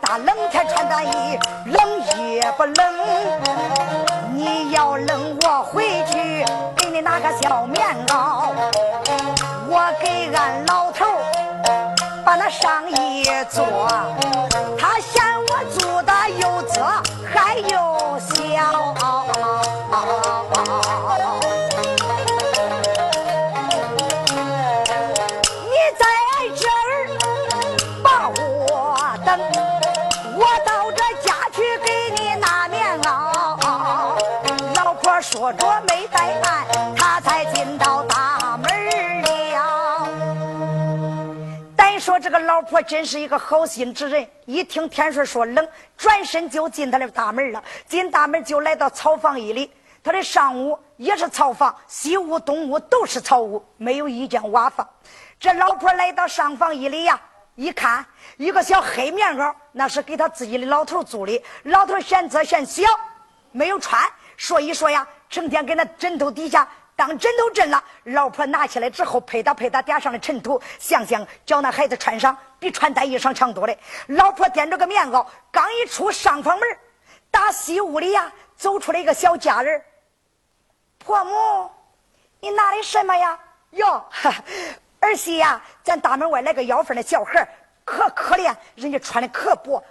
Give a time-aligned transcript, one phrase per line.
[0.00, 2.00] 大冷天穿大衣冷
[2.34, 2.76] 也不冷？
[4.34, 6.44] 你要冷我回去
[6.76, 8.48] 给你拿个小棉袄，
[9.68, 11.04] 我给俺老头
[12.24, 13.64] 把那上衣做，
[14.78, 16.80] 他嫌我做的又窄
[17.32, 19.81] 还又小。
[35.42, 36.64] 说着没带饭，
[36.96, 38.70] 他才进到大门
[39.50, 40.08] 了。
[41.76, 47.60] 单说这个老婆真是一个好心之人，一听天顺说冷，转身就进他的大门了。
[47.88, 49.68] 进大门就来到草房一里，
[50.04, 54.88] 他的上屋也是草房，西屋、东屋都是草屋，没有一间瓦房。
[55.40, 57.20] 这老婆来到上房一里呀，
[57.56, 61.42] 一看一个小黑棉袄，那是给他自己的老头租的。
[61.64, 62.84] 老头嫌这嫌小，
[63.50, 64.00] 没有穿，
[64.36, 67.82] 所以说呀，成天给那枕头底下当枕头枕了。
[68.04, 73.74] 老婆拿起来之后，拍打拍打点上了尘土，想想叫那孩子穿上，比穿单衣裳强多了。
[74.08, 76.68] 老婆掂着个棉袄，刚一出上房门，
[77.30, 79.82] 打西屋里呀，走出来一个小家人。
[80.98, 81.70] 婆母，
[82.38, 83.38] 你拿的什么呀？
[83.70, 84.04] 哟，
[85.00, 87.48] 儿媳呀，咱大门外来个要饭的小孩
[87.86, 89.82] 可可怜，人家穿的可薄。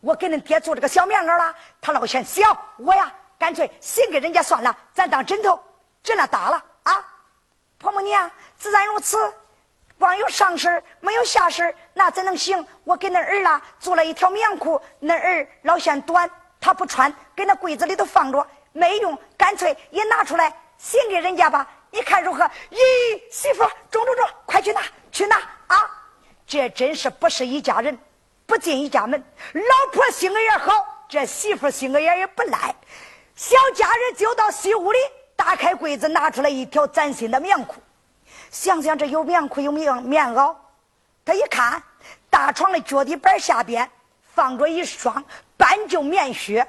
[0.00, 3.12] 我给恁爹做这个小棉袄了，他老嫌小，我呀，
[3.44, 5.62] 干脆新给人家算了，咱当枕头，
[6.02, 7.04] 枕了大了啊。
[7.76, 9.18] 婆母娘，自然如此，
[9.98, 12.66] 光有上身没有下身那怎能行？
[12.84, 21.68] 我给恁儿啦做了一条棉裤，恁儿老嫌短，他不穿，给那柜子里头放着，没用，干脆也拿出来新给人家吧。
[21.90, 22.50] 你看如何？
[22.70, 22.78] 咦，
[23.30, 24.80] 媳妇，中中中，快去拿，
[25.12, 25.90] 去拿啊！
[26.46, 27.98] 这真是不是一家人，
[28.46, 29.22] 不进一家门。
[29.52, 30.72] 老婆性格也好，
[31.10, 32.74] 这媳妇性格也也不赖。
[33.34, 34.98] 小家人就到西屋里，
[35.34, 37.80] 打开柜子，拿出来一条崭新的棉裤。
[38.50, 40.54] 想想这有棉裤有棉棉袄，
[41.24, 41.82] 他一看，
[42.30, 43.90] 大床的脚底板下边
[44.34, 45.24] 放着一双
[45.56, 46.66] 半旧棉靴。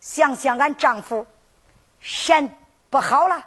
[0.00, 1.26] 想想俺丈夫
[2.00, 2.48] 嫌
[2.90, 3.46] 不好了。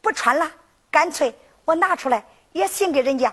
[0.00, 0.50] 不穿了，
[0.90, 1.34] 干脆
[1.64, 3.32] 我拿出来也送给人家。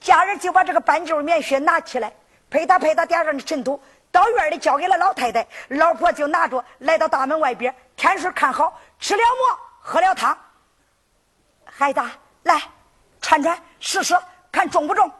[0.00, 2.12] 家人就把这个半旧棉靴拿起来，
[2.48, 3.80] 配搭配搭点上的尘土，
[4.16, 5.46] 到院里交给了老太太。
[5.68, 7.74] 老婆就拿着来到大门外边。
[7.96, 10.36] 天水看好，吃了馍，喝了汤。
[11.66, 12.00] 孩子，
[12.44, 12.62] 来
[13.20, 14.16] 穿穿试试，
[14.50, 15.12] 看重不重？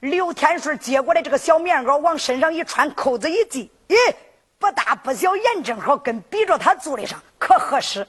[0.00, 3.96] 刘天顺接过来这个小棉袄，往身上一穿，扣子一系，咦，
[4.58, 8.06] 不大不小，眼正好跟比着他做的上，可合适。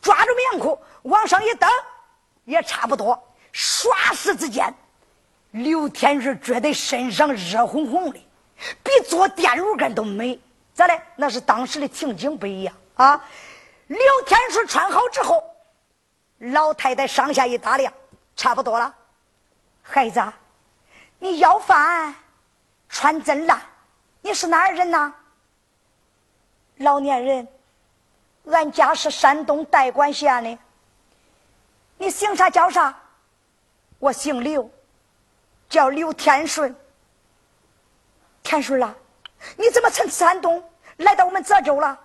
[0.00, 1.68] 抓住棉裤往上一蹬，
[2.44, 3.20] 也差不多。
[3.52, 4.72] 唰时之间，
[5.50, 8.25] 刘天顺觉得身上热烘烘的，
[8.82, 10.38] 比坐电炉根都美。
[10.74, 11.00] 咋嘞？
[11.16, 13.24] 那是当时的情景不一样啊！
[13.86, 15.42] 刘天顺穿好之后，
[16.38, 17.90] 老太太上下一打量，
[18.36, 18.94] 差不多了。
[19.82, 20.22] 孩子，
[21.18, 22.14] 你要饭
[22.90, 23.62] 穿真烂，
[24.20, 25.12] 你是哪儿人呐？
[26.78, 27.48] 老年人。
[28.48, 30.58] 俺家是山东代管县的，
[31.96, 32.94] 你姓啥叫啥？
[33.98, 34.70] 我姓刘，
[35.68, 36.76] 叫刘天顺。
[38.46, 38.94] 天顺啦，
[39.56, 40.62] 你怎么从山东
[40.98, 41.98] 来到我们泽州了？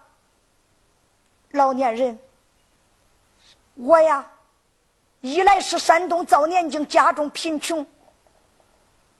[1.52, 2.18] 老年人，
[3.76, 4.26] 我呀，
[5.20, 7.86] 一来是山东早年间家中贫穷，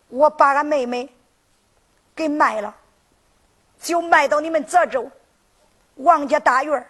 [0.08, 1.08] 我把俺妹妹
[2.16, 2.76] 给卖了，
[3.80, 5.10] 就卖到你们泽州。
[5.98, 6.90] 王家大院儿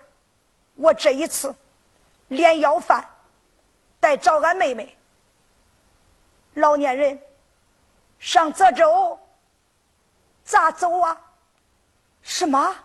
[0.76, 1.54] 我这一次
[2.30, 3.06] 连要饭
[4.00, 4.98] 带找俺妹妹，
[6.54, 7.20] 老年人
[8.18, 9.20] 上泽州
[10.44, 11.20] 咋走啊？
[12.22, 12.76] 什么？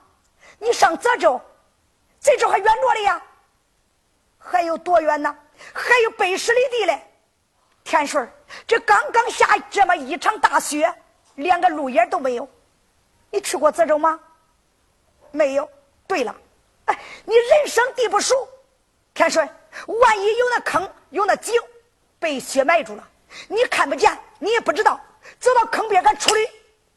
[0.58, 1.41] 你上泽州？
[2.20, 3.23] 这州还远着哩呀？
[4.38, 5.37] 还有多远呢？
[5.73, 7.03] 还有百十里地嘞！
[7.85, 8.29] 天顺
[8.67, 10.93] 这刚刚下这么一场大雪，
[11.35, 12.49] 连个路眼都没有。
[13.31, 14.19] 你去过泽州吗？
[15.31, 15.69] 没有。
[16.06, 16.35] 对了。
[16.87, 18.49] 哎，你人生地不熟，
[19.12, 19.49] 天顺，
[19.87, 21.61] 万一有那坑有那井
[22.19, 23.09] 被雪埋住了，
[23.49, 25.00] 你看不见，你也不知道，
[25.41, 26.49] 走到坑边敢出溜，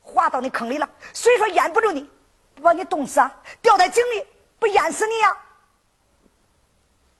[0.09, 2.09] 滑到那坑里了，所以说淹不住你，
[2.55, 3.31] 不把你冻死啊？
[3.61, 4.25] 掉在井里
[4.57, 5.37] 不淹死你呀？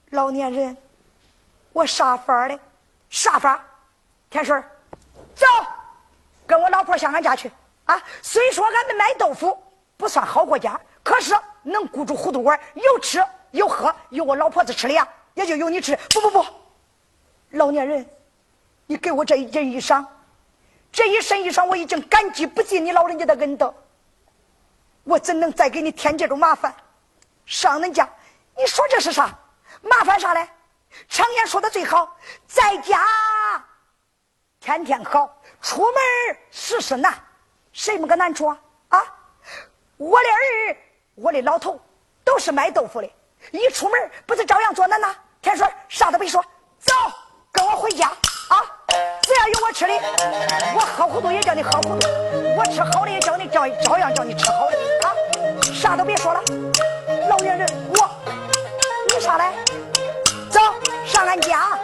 [0.09, 0.75] 老年人，
[1.71, 2.59] 我啥法儿的？
[3.09, 3.63] 啥法？
[4.30, 4.63] 天顺，
[5.36, 5.45] 走，
[6.45, 7.51] 跟我老婆上俺家去
[7.86, 8.01] 啊！
[8.21, 9.57] 虽说俺们卖豆腐
[9.97, 15.97] 不算好过家，可是能顾住糊涂碗，有吃有喝，有我老婆子吃的呀，也就有你吃。
[16.09, 16.45] 不不不，
[17.51, 18.07] 老年人，
[18.85, 20.06] 你给我这一件衣裳，
[20.91, 23.74] 这一身衣裳我已经感激不尽你老人家的恩德，
[25.03, 26.74] 我怎能再给你添这种麻烦？
[27.45, 28.07] 上恁家，
[28.57, 29.38] 你说这是啥？
[29.81, 30.47] 麻烦啥嘞？
[31.07, 32.15] 常言说的最好，
[32.47, 33.00] 在家
[34.59, 35.94] 天天好，出门
[36.51, 37.13] 事事难。
[37.71, 38.59] 谁没个难处啊？
[38.89, 39.03] 啊！
[39.97, 40.77] 我的儿，
[41.15, 41.80] 我的老头
[42.24, 43.09] 都是卖豆腐的，
[43.51, 45.15] 一出门不是照样做难呐？
[45.42, 46.44] 天顺，啥都别说，
[46.80, 46.94] 走，
[47.51, 48.12] 跟我回家
[49.39, 49.94] 要有我吃的，
[50.75, 52.07] 我喝糊涂也叫你喝糊涂，
[52.57, 55.15] 我吃好的也叫你照照样叫你吃好的啊！
[55.74, 56.41] 啥都别说了，
[57.30, 57.65] 老年人，
[57.95, 58.09] 我，
[59.07, 59.53] 你啥来？
[60.50, 60.59] 走
[61.06, 61.80] 上俺家。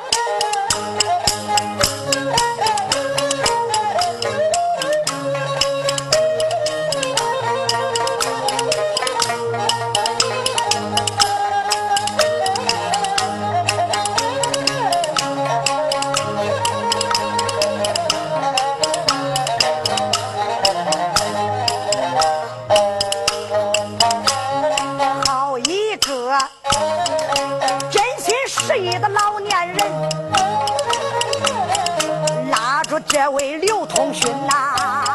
[33.02, 35.06] 这位刘同勋呐，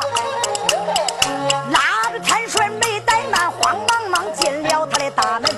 [1.70, 5.50] 拉着天顺没怠慢，慌忙忙进了他的大门，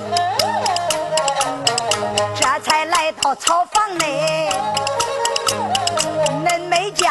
[2.36, 4.50] 这才来到草房内。
[6.44, 7.10] 恁没见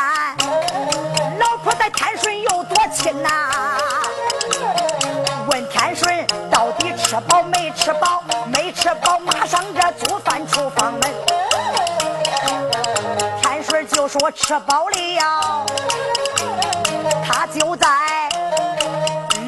[1.39, 4.00] 老婆在天顺有多亲呐？
[14.11, 15.65] 说吃饱了，
[17.25, 17.87] 他就在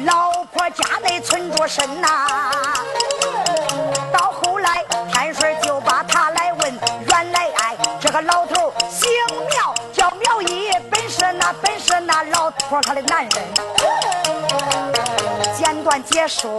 [0.06, 2.26] 老婆家内存着身呐。
[4.10, 9.10] 到后来天顺就把他来问，原来哎这个老头姓
[9.50, 13.32] 苗，叫苗一，本是那本是那老婆他的男人。
[15.58, 16.58] 简短结束。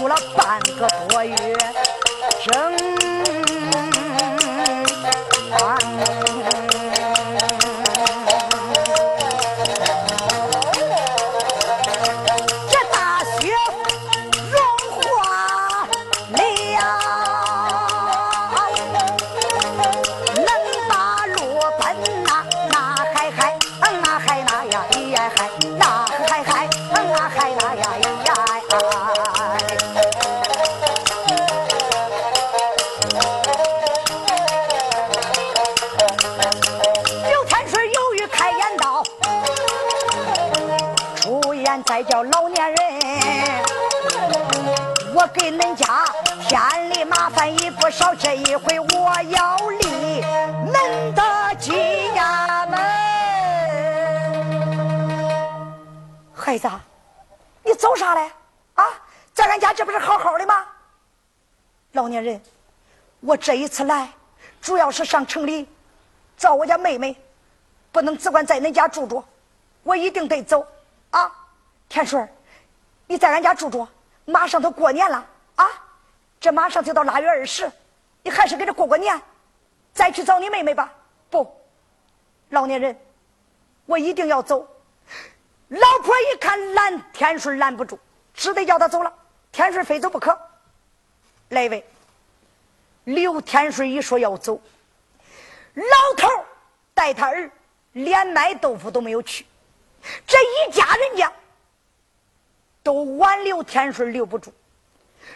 [0.00, 1.36] 住了半个多月，
[2.42, 3.39] 正。
[41.90, 42.78] 再叫老年人，
[45.12, 46.04] 我给恁家
[46.48, 50.22] 添的麻烦也不少，这一回我要立
[50.72, 51.20] 恁的
[51.58, 51.74] 金
[52.14, 52.78] 衙门。
[56.32, 56.70] 孩子，
[57.64, 58.30] 你走啥嘞？
[58.74, 58.86] 啊，
[59.34, 60.64] 在俺家这不是好好的吗？
[61.90, 62.40] 老年人，
[63.18, 64.08] 我这一次来，
[64.62, 65.68] 主要是上城里
[66.36, 67.16] 找我家妹妹，
[67.90, 69.24] 不能只管在恁家住住，
[69.82, 70.64] 我一定得走
[71.10, 71.38] 啊。
[71.90, 72.26] 天顺，
[73.08, 73.86] 你在俺家住住，
[74.24, 75.66] 马上都过年了啊！
[76.38, 77.70] 这马上就到腊月二十，
[78.22, 79.20] 你还是给这过过年，
[79.92, 80.90] 再去找你妹妹吧。
[81.28, 81.52] 不，
[82.50, 82.96] 老年人，
[83.86, 84.60] 我一定要走。
[85.68, 87.98] 老婆一看拦天顺拦不住，
[88.34, 89.12] 只得叫他走了。
[89.50, 90.38] 天顺非走不可。
[91.48, 91.84] 来位，
[93.02, 94.62] 刘天顺一说要走，
[95.74, 96.28] 老头
[96.94, 97.50] 带他儿
[97.94, 99.44] 连卖豆腐都没有去，
[100.24, 101.32] 这一家人家。
[102.82, 104.52] 都挽留天顺留不住，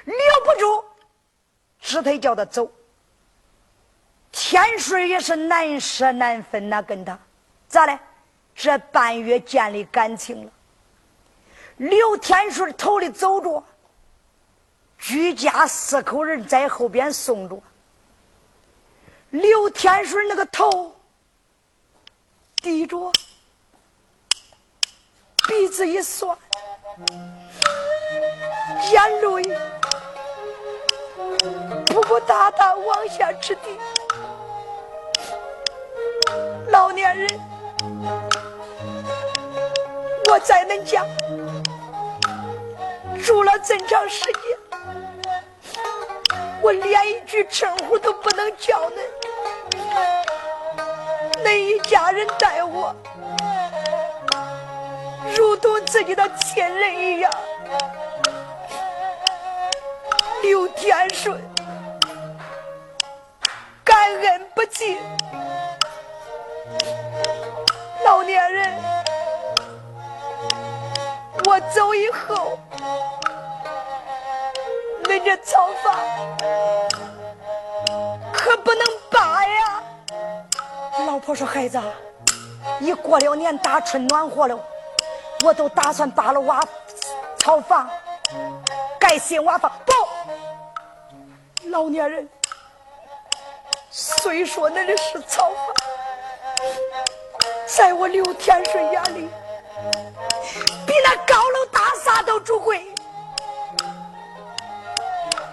[0.04, 0.84] 留不住，
[1.80, 2.70] 只得叫他走。
[4.32, 7.18] 天顺也是难舍难分呐，跟他
[7.68, 7.98] 咋嘞？
[8.54, 10.52] 这半月建立感情了。
[11.76, 13.64] 刘天顺头里走着，
[14.98, 17.60] 居家四口人在后边送着。
[19.30, 20.94] 刘天顺那个头
[22.56, 23.12] 低着，
[25.48, 26.38] 鼻子一酸。
[28.92, 29.26] 眼泪
[31.86, 33.78] 不不哒哒往下直滴。
[36.68, 37.28] 老年人，
[40.28, 41.04] 我在恁家
[43.24, 44.58] 住了这么长时间，
[46.62, 48.94] 我连一句称呼都不能叫恁，
[51.44, 52.94] 恁一家人待我
[55.86, 57.30] 自己的亲人一样。
[60.42, 61.40] 刘天顺，
[63.84, 64.98] 感恩不尽。
[68.04, 68.72] 老年人，
[71.46, 72.58] 我走以后，
[75.04, 75.94] 恁这草房
[78.32, 79.82] 可不能扒呀！
[81.06, 81.80] 老婆说：“孩子，
[82.80, 84.58] 一过了年，大春暖和了，
[85.44, 86.66] 我都打算扒了瓦
[87.36, 87.86] 草房，
[88.98, 89.92] 盖新瓦房。”不，
[91.68, 92.26] 老年人，
[93.90, 95.56] 虽说那里是草房。
[97.66, 99.28] 在我刘天顺眼里，
[100.86, 102.86] 比那高楼大厦都主贵。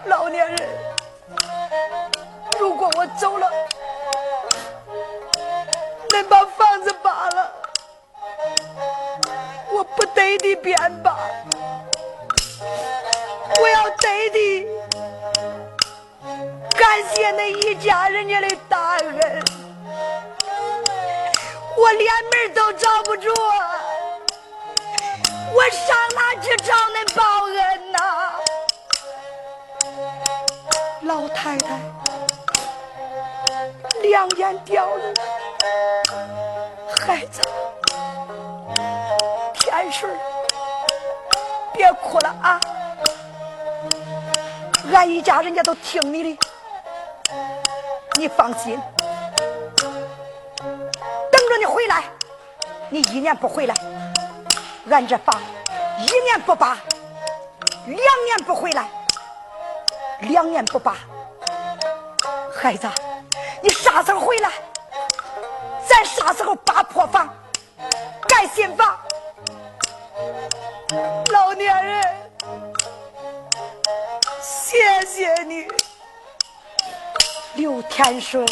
[0.05, 0.69] 老年人，
[2.57, 3.51] 如果我走了，
[6.11, 6.70] 恁把房
[9.95, 11.17] 不得的便罢，
[13.59, 14.67] 我要得的
[16.77, 19.43] 感谢恁一家人家的大恩。
[21.77, 23.31] 我连门都找不着，
[25.53, 27.97] 我上哪去找恁报恩呐？
[31.03, 31.79] 老太太
[34.03, 35.13] 两眼掉泪，
[36.95, 37.41] 孩子，
[39.81, 40.15] 天顺，
[41.73, 42.61] 别哭了啊！
[44.93, 46.39] 俺一家人家都听你的，
[48.15, 48.79] 你放心。
[50.59, 52.03] 等着你回来，
[52.91, 53.73] 你一年不回来，
[54.91, 55.41] 俺这房
[55.97, 56.77] 一年不扒，
[57.87, 58.87] 两年不回来，
[60.19, 60.95] 两年不扒。
[62.55, 62.87] 孩子，
[63.63, 64.51] 你啥时候回来？
[65.89, 67.27] 咱啥时候扒破房，
[68.27, 68.95] 盖新房？
[71.31, 72.03] 老年人，
[74.41, 75.67] 谢谢你，
[77.55, 78.45] 刘天顺，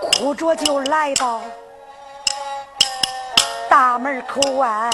[0.00, 1.40] 哭着就来到。
[3.68, 4.90] 大门口外，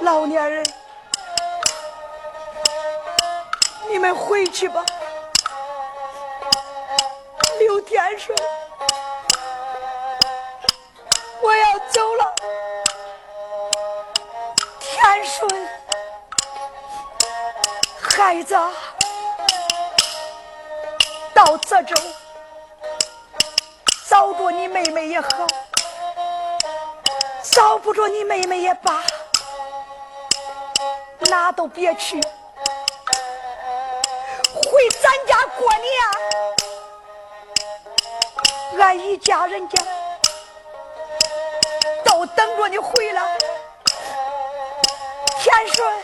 [0.00, 0.64] 老年人，
[3.88, 4.84] 你们回去吧。
[7.58, 8.36] 刘天顺，
[14.80, 15.48] 天顺，
[18.00, 18.54] 孩子，
[21.34, 21.94] 到泽州
[24.08, 25.28] 找着你妹妹也好。
[27.54, 29.02] 找不着你妹妹也罢，
[31.28, 32.18] 哪都别去，
[34.54, 35.84] 回咱家过年。
[38.78, 39.82] 俺一家人家
[42.22, 43.36] 都等着你回来。
[45.40, 45.98] 天顺，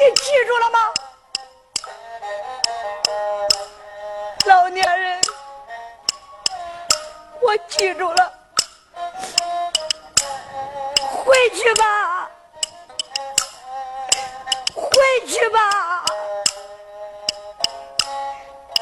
[0.00, 0.92] 你记住了吗？
[4.46, 5.20] 老年人，
[7.40, 8.32] 我记住了。
[11.24, 12.28] 回去吧，
[14.74, 16.04] 回去吧，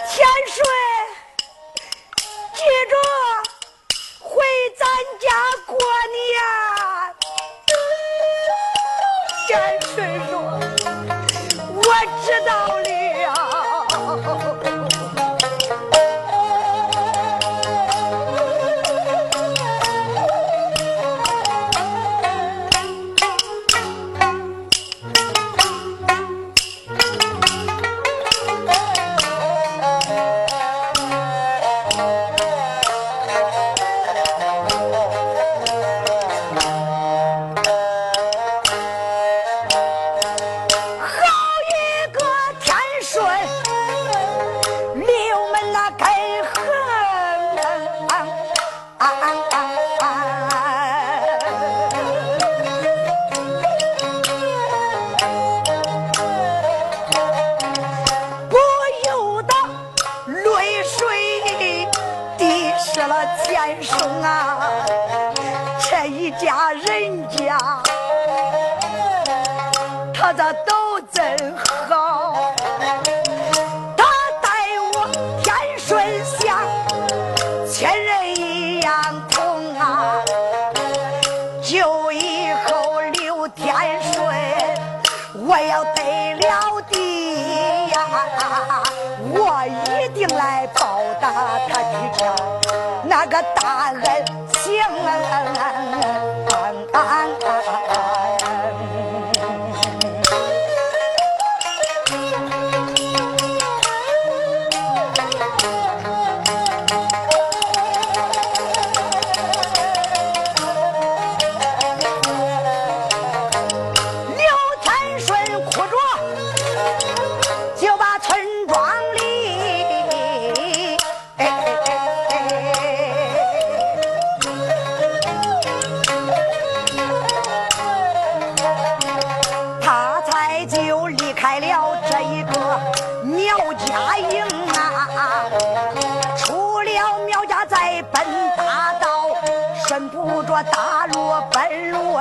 [0.08, 0.66] 天顺，
[2.54, 2.96] 记住
[4.26, 4.42] 回
[4.78, 4.86] 咱
[5.20, 5.28] 家
[5.66, 5.76] 过
[63.58, 64.70] 先生啊，
[65.90, 67.58] 这一家人家，
[70.14, 71.97] 他咋都真好。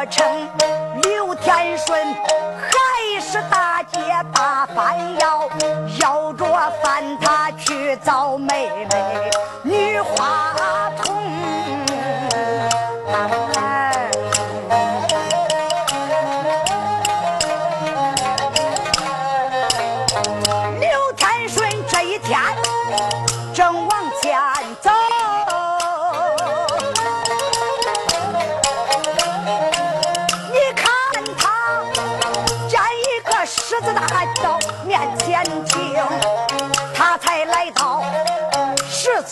[0.09, 0.49] 称，
[1.03, 1.99] 刘天顺
[2.59, 3.99] 还是大姐
[4.33, 5.49] 大反要，
[5.99, 6.45] 要着
[6.81, 9.29] 饭他去找妹妹。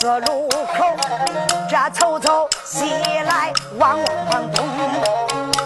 [0.06, 0.96] 个路口，
[1.68, 2.86] 这瞅瞅西
[3.26, 4.64] 来望望东，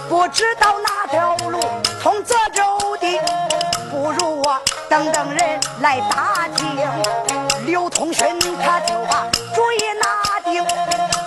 [0.07, 1.59] 不知道哪条路
[2.01, 3.19] 通泽州的，
[3.91, 6.65] 不如我等等人来打听。
[7.65, 10.65] 刘通勋他就把主意拿定，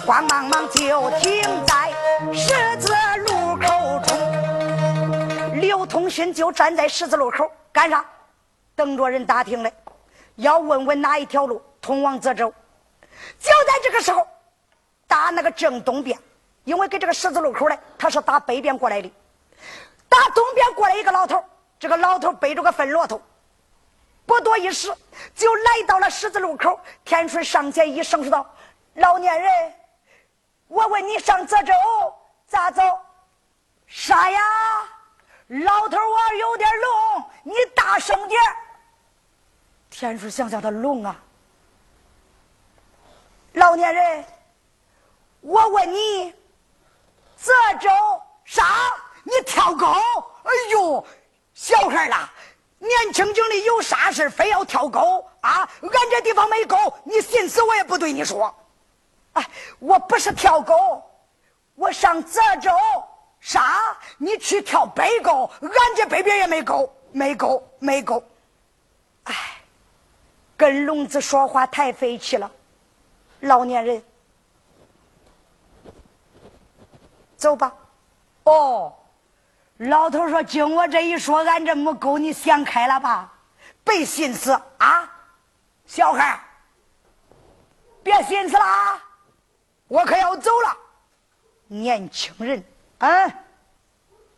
[0.07, 1.93] 慌忙忙就停在
[2.33, 2.95] 十字
[3.27, 5.61] 路口中。
[5.61, 8.03] 刘通勋就站在十字路口干啥？
[8.75, 9.71] 等着人打听嘞，
[10.37, 12.51] 要问问哪一条路通往泽州。
[13.43, 14.27] 就在这个时候，
[15.09, 16.17] 打那个正东边，
[16.63, 19.13] 因为跟这个十字路口呢，他是打北边过来的。
[20.09, 21.45] 打东边过来一个老头，
[21.79, 23.21] 这个老头背着个粪骆驼，
[24.25, 24.95] 不多一时
[25.35, 26.79] 就来到了十字路口。
[27.05, 28.47] 天顺上前一声说道
[28.95, 29.75] ：“老年人，
[30.69, 31.73] 我问你上泽州
[32.47, 32.83] 咋走？
[33.89, 34.41] 啥呀？
[35.49, 38.41] 老头，我有点聋，你大声点。”
[39.91, 41.17] 天顺想想，他聋啊。
[43.55, 44.25] 老年人，
[45.41, 46.33] 我问你，
[47.37, 47.91] 泽州
[48.45, 48.65] 啥？
[49.25, 49.93] 你跳高？
[50.43, 51.07] 哎呦，
[51.53, 52.33] 小孩啦，
[52.79, 55.69] 年轻轻的有啥事非要跳高啊？
[55.83, 58.55] 俺这地方没高，你寻死我也不对你说。
[59.35, 59.47] 哎，
[59.79, 61.03] 我不是跳高，
[61.75, 62.71] 我上泽州
[63.39, 63.97] 啥？
[64.17, 68.23] 你去跳北沟，俺这北边也没沟，没沟，没沟。
[69.25, 69.35] 哎，
[70.57, 72.51] 跟聋子说话太费气了。
[73.43, 74.03] 老年人，
[77.37, 77.75] 走吧。
[78.45, 78.95] 哦，
[79.79, 83.33] 老头说：“经我这一说，俺这母狗，你想开了吧？
[83.85, 85.11] 别寻思啊，
[85.87, 86.41] 小孩
[88.03, 89.03] 别寻思了啊！
[89.89, 90.77] 我可要走了。
[91.67, 92.65] 年轻人，
[92.99, 93.09] 啊，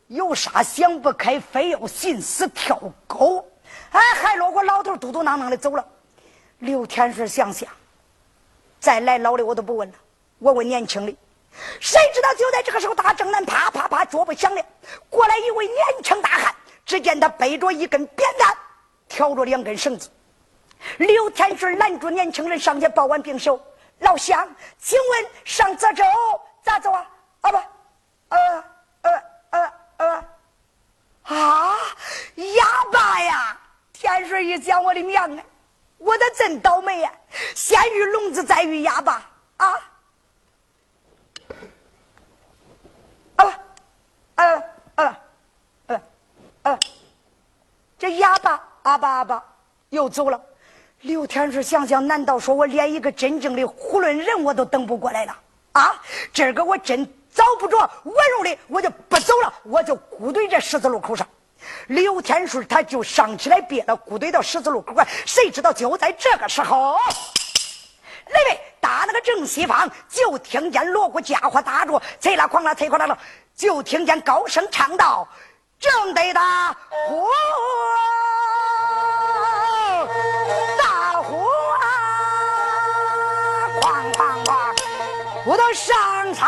[0.07, 3.47] 有啥想不开，非要寻死跳沟？
[3.91, 5.87] 哎，还落过老头嘟嘟囔囔的走了。
[6.61, 7.69] 刘天顺想想。
[8.85, 9.95] 再来老的我都不问了，
[10.39, 11.17] 我问年轻的。
[11.81, 14.63] 谁知道就在这个时候，大正南啪啪啪脚步响了，
[15.09, 16.55] 过来一位年轻大汉。
[16.85, 18.55] 只见他背着一根扁担，
[19.09, 20.11] 挑着两根绳子。
[20.99, 23.59] 刘天顺拦住年轻人，上前抱完病手
[24.01, 24.47] ：“老乡，
[24.79, 26.05] 请问上泽州
[26.63, 27.07] 咋走啊？
[27.41, 27.57] 啊不，
[28.29, 28.65] 呃
[29.01, 30.25] 呃呃呃，
[31.23, 31.77] 啊，
[32.37, 33.59] 哑巴呀！
[33.95, 35.43] 天顺一讲，我的娘啊！
[36.05, 37.11] 我的真倒霉呀！
[37.55, 39.73] 先遇聋子，再遇哑巴啊！
[43.37, 43.61] 啊
[44.35, 44.63] 啊
[44.97, 45.21] 啊
[45.87, 46.03] 啊
[46.65, 46.79] 啊！
[47.99, 49.43] 这哑巴阿巴阿巴
[49.89, 50.39] 又走了。
[51.01, 55.35] 刘天顺想想，难道说我连一个真正的囫囵人我都等不过来了
[55.73, 56.03] 啊？
[56.35, 61.27] 今儿个我真找不着温柔的，我就不走了，我就孤对这十字路口上。
[61.89, 64.95] 刘天顺他就上起来憋了，咕怼到十字路口
[65.27, 66.99] 谁知道就在这个时候，
[68.29, 73.19] 那位打那个正西方，就听见锣鼓家伙打着，贼拉哐啦，贼哐啦了，
[73.55, 75.29] 就听见高声唱道
[75.79, 77.29] ：“正得打火，
[80.79, 81.47] 大火
[81.81, 81.87] 啊，
[83.81, 84.75] 哐哐哐，
[85.47, 86.47] 我都上山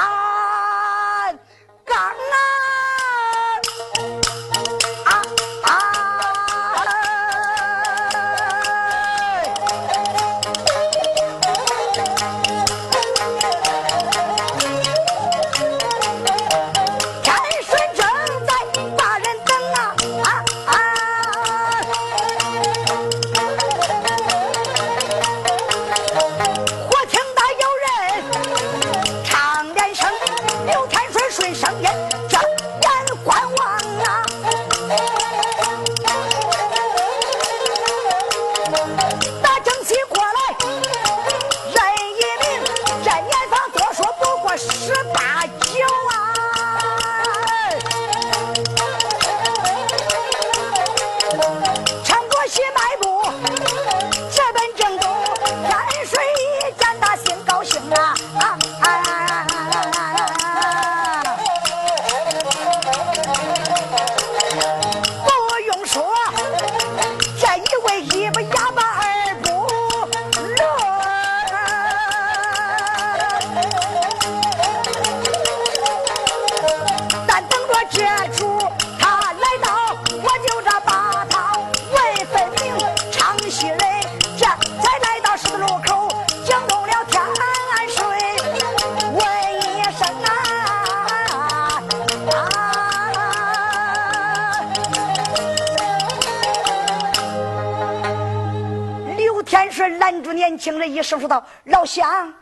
[1.84, 2.55] 岗啊
[101.96, 102.34] 乡，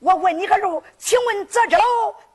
[0.00, 1.78] 我问你个路，请问这州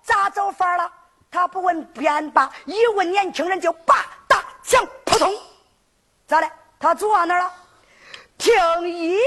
[0.01, 0.89] 咋走法了？”
[1.29, 5.33] 他不问便罢，一问年轻人就把大枪扑通，
[6.25, 6.49] 咋的？
[6.79, 7.51] 他坐那了。
[8.37, 8.53] 听
[8.87, 9.17] 爷，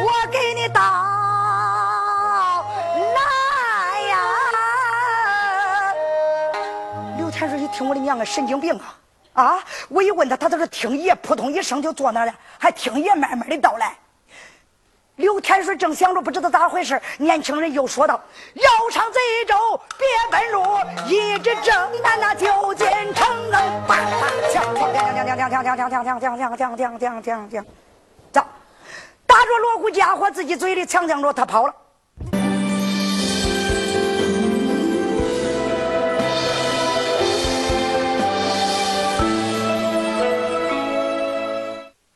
[0.00, 0.80] 我给你道
[3.14, 4.16] 来呀！
[7.16, 8.96] 刘天顺一听，我的娘啊，神经病啊！
[9.34, 9.64] 啊！
[9.88, 13.96] 我一问他，他都是听爷，扑通一声就坐那了，还听爷慢慢的道来。
[15.16, 18.20] 刘天顺正想着不知道咋回事，年轻人又说道
[18.54, 20.64] ：“要上贼州别问路，
[21.06, 23.50] 一直正南那就进城。”
[23.86, 27.64] 叭叭枪枪枪枪枪枪枪枪枪枪枪枪枪枪枪枪枪，
[28.32, 28.44] 走，
[29.24, 31.74] 打着锣鼓家伙，自己嘴里呛呛着他跑了。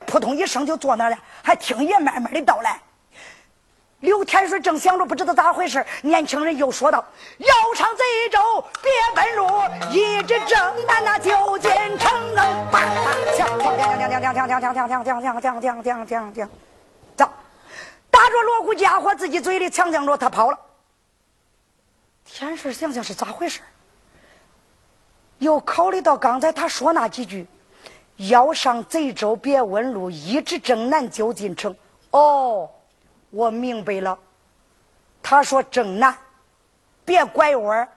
[0.04, 2.80] 扑通一声就坐那儿了，还听爷慢慢的道来。
[4.00, 7.04] 刘天顺正想着不知道咋回事，年轻人又说道
[7.38, 9.48] ：“要上贼州别问路，
[9.90, 12.34] 一直正南那就进城。”
[12.70, 16.48] 叭叭枪枪枪枪枪枪枪枪枪枪枪枪枪枪枪枪枪，
[17.16, 17.28] 走，
[18.08, 20.58] 打着锣鼓家伙，自己嘴里强抢着他跑了。
[22.24, 23.60] 天顺想想是咋回事，
[25.38, 27.46] 又考虑到刚才他说那几句。
[28.28, 31.74] 要上贼州别问路，一直正南就进城。
[32.10, 32.68] 哦，
[33.30, 34.18] 我明白了。
[35.22, 36.16] 他说正南，
[37.04, 37.88] 别拐弯。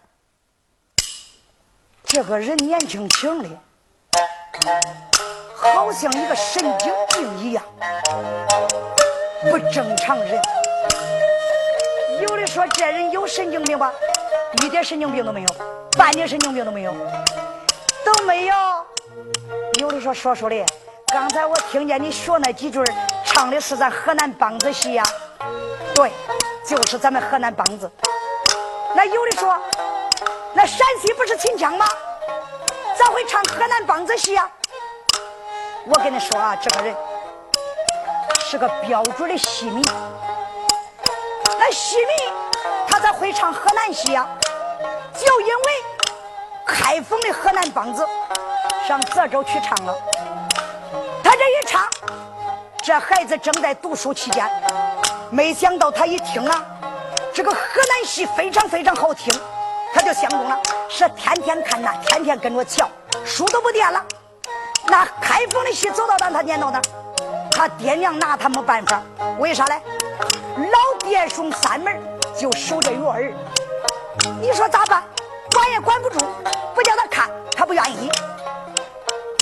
[2.03, 3.49] 这个人年轻轻的，
[5.55, 7.63] 好像一个神经病一样，
[9.49, 10.41] 不正常人。
[12.21, 13.93] 有的说这人有神经病吧，
[14.61, 15.55] 一点神经病都没有，
[15.97, 16.93] 半点神经病都没有，
[18.03, 18.55] 都没有。
[19.79, 20.65] 有的说说说的，
[21.07, 22.83] 刚才我听见你学那几句
[23.41, 25.03] 唱的是咱河南梆子戏呀？
[25.95, 26.11] 对，
[26.63, 27.91] 就是咱们河南梆子。
[28.95, 29.57] 那有的说，
[30.53, 31.87] 那陕西不是秦腔吗？
[32.95, 34.47] 咋会唱河南梆子戏呀？
[35.87, 36.95] 我跟你说啊，这个人
[38.41, 39.81] 是个标准的戏迷。
[41.57, 42.11] 那戏迷
[42.87, 44.27] 他咋会唱河南戏呀？
[45.15, 45.63] 就因为
[46.63, 48.07] 开封的河南梆子。
[48.87, 49.97] 上泽州去唱了，
[51.23, 51.87] 他这一唱，
[52.83, 54.49] 这孩子正在读书期间，
[55.29, 56.65] 没想到他一听啊，
[57.31, 59.31] 这个河南戏非常非常好听，
[59.93, 62.89] 他就相中了，是天天看那，天天跟着瞧，
[63.23, 64.03] 书都不念了。
[64.87, 66.81] 那开封的戏走到哪，他念到哪，
[67.51, 68.99] 他爹娘拿他没办法，
[69.37, 69.79] 为啥嘞？
[70.57, 71.95] 老爹送三门，
[72.35, 73.31] 就守着月儿，
[74.41, 75.03] 你说咋办？
[75.53, 76.17] 管也管不住，
[76.73, 78.09] 不叫他看，他不愿意。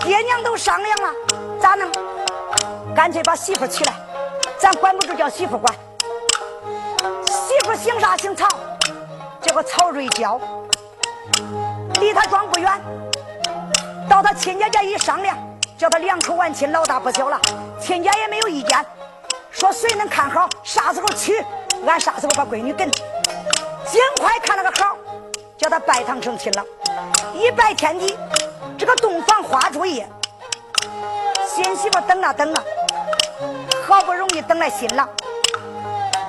[0.04, 1.13] 爹娘都商量了，
[1.62, 1.89] 咋弄？
[2.99, 3.93] 干脆把媳妇娶来，
[4.57, 5.73] 咱管不住，叫媳妇管。
[7.25, 8.17] 媳妇姓啥？
[8.17, 8.45] 姓曹，
[9.41, 10.38] 叫个曹瑞娇。
[12.01, 12.69] 离他庄不远，
[14.09, 15.38] 到他亲家家一商量，
[15.77, 17.39] 叫他两口完亲，老大不小了。
[17.79, 18.85] 亲家也没有意见，
[19.49, 21.41] 说谁能看好，啥时候娶，
[21.88, 22.91] 俺啥时候把闺女跟。
[22.91, 24.97] 尽快看了个好，
[25.57, 26.65] 叫他拜堂成亲了。
[27.33, 28.17] 一拜天地。
[28.77, 30.05] 这个洞房花烛夜，
[31.47, 32.63] 新媳妇等啊等啊，
[33.89, 35.10] 好不容易等来新郎。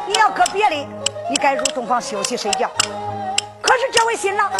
[0.06, 0.74] 你要搁别的，
[1.28, 2.70] 你该入洞房休息睡觉。
[3.60, 4.50] 可是这位新郎，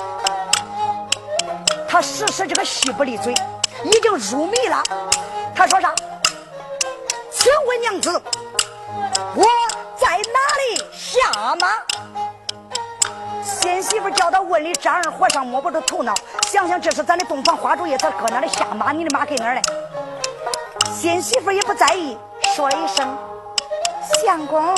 [1.88, 3.32] 他时时这个戏不离嘴，
[3.84, 4.82] 已经入迷了。
[5.56, 5.94] 他说啥？
[7.30, 8.22] 请问娘子，
[9.34, 9.44] 我
[9.96, 11.68] 在哪里下马？
[13.42, 16.12] 新媳妇叫他问里张二和尚摸不着头脑，
[16.46, 18.92] 想想这是咱的洞房花烛夜，他搁哪里下马？
[18.92, 19.62] 你的马搁哪儿嘞？
[20.92, 22.16] 新媳妇也不在意，
[22.54, 23.18] 说了一声
[24.22, 24.74] ：“相公，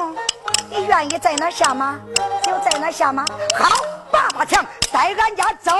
[0.70, 2.00] 你愿意在那下吗，
[2.42, 3.24] 就在那下吗。”
[3.58, 3.68] 好，
[4.10, 5.72] 爸爸枪带俺家走，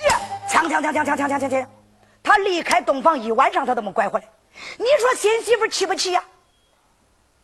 [0.00, 0.10] 耶！
[0.48, 1.66] 枪枪枪枪枪枪枪枪枪！
[2.22, 4.26] 他离开洞房一晚上，他都没拐回来。
[4.78, 6.24] 你说新媳妇气不气呀？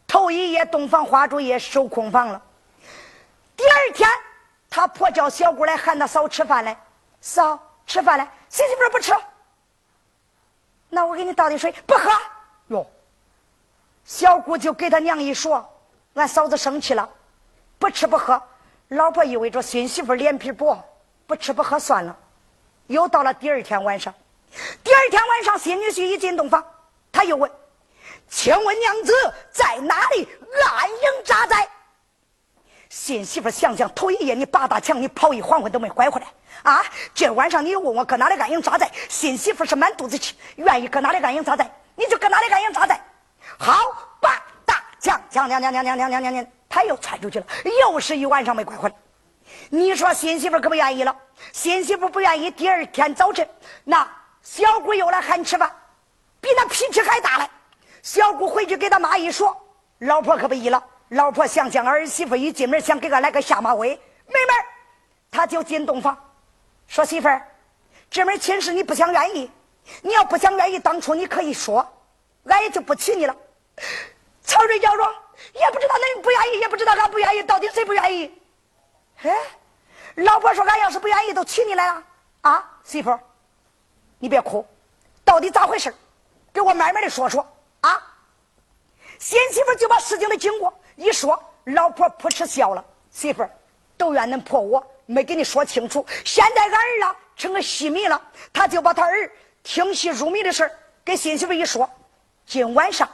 [0.07, 2.40] 头一夜洞房花烛夜守空房了。
[3.57, 4.09] 第二天，
[4.70, 6.77] 他婆叫小姑来喊他嫂吃饭来，
[7.20, 9.12] 嫂吃饭来，新媳妇不吃。
[10.94, 12.11] 那我给你倒点水，不喝
[12.66, 12.87] 哟。
[14.05, 15.66] 小姑就给他娘一说，
[16.12, 17.09] 俺嫂子生气了，
[17.78, 18.40] 不吃不喝。
[18.88, 20.78] 老婆意味着新媳妇脸皮薄，
[21.26, 22.14] 不吃不喝算了。
[22.88, 24.12] 又到了第二天晚上，
[24.85, 26.62] 第二天晚上，新女婿一进洞房，
[27.11, 27.50] 他又问
[28.28, 29.14] ：“请问娘子
[29.50, 30.28] 在哪里
[30.68, 31.66] 安营扎寨？”
[32.92, 36.26] 新媳妇想想，头一夜你八大墙，你跑一黄昏都没拐回来
[36.62, 36.85] 啊！
[37.14, 38.87] 今晚上你问我搁哪里安营扎寨？
[39.09, 43.02] 新媳妇是满肚子气，愿意搁哪里安营扎寨，你就搁哪里安营扎寨。
[43.59, 43.74] 好，
[44.20, 47.46] 八大墙，墙墙墙墙墙墙墙墙墙，他又窜出去了，
[47.81, 48.94] 又是一晚上没拐回来。
[49.70, 51.16] 你说新媳妇可不愿意了，
[51.50, 52.50] 新媳妇不愿意。
[52.50, 53.48] 第二天早晨，
[53.85, 54.07] 那
[54.42, 55.74] 小姑又来喊吃饭，
[56.42, 57.48] 比那脾气还大嘞。
[58.02, 59.57] 小姑回去给他妈一说，
[60.00, 60.85] 老婆可不依了。
[61.12, 63.90] 老婆想想儿媳妇一进门想给俺来个下马威，
[64.27, 64.57] 没门
[65.31, 66.16] 他就进洞房，
[66.87, 67.46] 说媳妇儿，
[68.11, 69.51] 这门亲事你不想愿意，
[70.01, 71.87] 你要不想愿意，当初你可以说，
[72.44, 73.37] 俺也就不娶你了。
[74.42, 75.07] 曹瑞娇说，
[75.53, 78.42] 也不知道恁不愿意，也不知道俺不愿意，到底谁不愿意？
[79.22, 79.31] 哎，
[80.14, 82.03] 老婆说：“俺要是不愿意，都娶你来了
[82.40, 83.18] 啊，媳妇，
[84.18, 84.66] 你别哭，
[85.27, 85.94] 到底咋回事？
[86.55, 87.46] 给我慢慢的说说
[87.83, 88.09] 啊。”
[89.18, 93.50] 新媳妇就把事情的经过一说，老婆扑哧笑了：“媳妇儿，
[93.96, 96.05] 都怨恁婆我没给你说清楚。
[96.24, 98.20] 现在俺儿啊成个戏迷了，
[98.52, 99.31] 他就把他儿
[99.62, 100.72] 听戏入迷的事儿
[101.05, 101.88] 给新媳妇一说。
[102.46, 103.09] 今晚上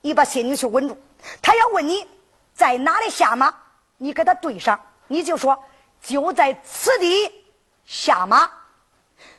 [0.00, 0.96] 你把新女婿稳住，
[1.42, 2.06] 他要问你
[2.54, 3.54] 在哪里下马，
[3.96, 5.56] 你给他对上。”你就说
[6.02, 7.32] 就在此地
[7.84, 8.50] 下马，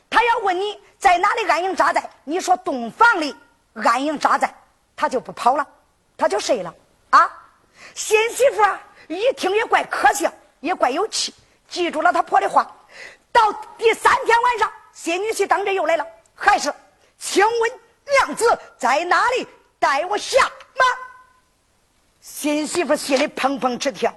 [0.08, 3.36] 他要问你在哪里安营扎寨，你说洞房里
[3.74, 4.50] 安营扎寨，
[4.96, 5.68] 他就不跑了，
[6.16, 6.74] 他就睡了
[7.10, 7.30] 啊。
[7.98, 8.62] 新媳妇，
[9.08, 11.34] 一听也怪可笑，也怪有气，
[11.68, 12.64] 记住了他婆的话。
[13.32, 16.72] 到第三天晚上，新女婿当真又来了，还是
[17.18, 17.72] 请问
[18.06, 19.48] 娘子在哪里，
[19.80, 20.38] 带我下
[20.76, 20.84] 马。
[22.20, 24.16] 新媳妇心里砰砰直跳，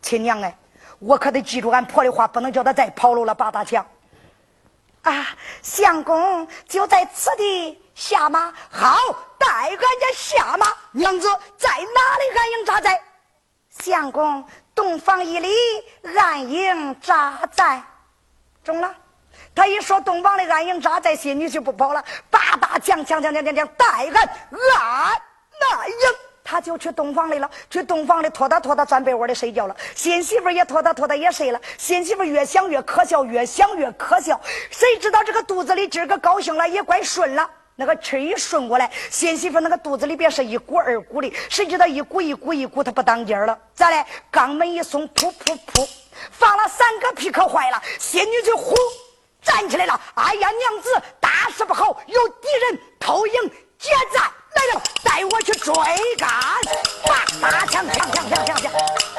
[0.00, 0.56] 亲娘哎。
[0.98, 3.34] 我可得记住俺婆的话，不能叫他再跑路了。
[3.34, 3.86] 八大强
[5.02, 5.28] 啊，
[5.60, 8.96] 相公就在此地下马，好，
[9.38, 10.74] 带俺家下马。
[10.92, 11.28] 娘子
[11.58, 13.02] 在哪里安营扎寨？
[13.82, 15.48] 相公，洞房一里
[16.16, 17.82] 暗影扎在。
[18.62, 18.94] 中了，
[19.54, 22.04] 他一说洞房里暗影扎在，新女就不跑了。
[22.30, 25.22] 八大将，将将将将将，带俺俺
[25.60, 25.94] 那营。
[26.42, 29.76] 他就去洞房里了，去洞房里拖他拖他钻被窝里睡觉了。
[29.94, 31.60] 新媳妇也拖他拖他也睡了。
[31.78, 34.40] 新媳妇越想越可笑，越想越可笑。
[34.70, 37.48] 谁知道这个肚子里今儿个高兴了，也怪顺了。
[37.80, 41.32] 那个气一顺过来，新媳妇那个肚子里边是一股二股的。
[41.48, 43.58] 谁知道一股一股一股，他不当劲儿了。
[43.74, 44.04] 咋嘞？
[44.30, 45.88] 肛门一松，噗噗噗，
[46.30, 47.82] 放了三个屁，可坏了。
[47.98, 48.76] 仙女就呼
[49.40, 49.98] 站起来了。
[50.12, 53.32] 哎呀，娘子，大事不好，有敌人偷营
[53.78, 54.20] 劫寨。
[54.52, 55.72] 来了，带我去追
[56.18, 56.28] 赶！
[57.06, 58.72] 大大枪，枪枪枪枪枪！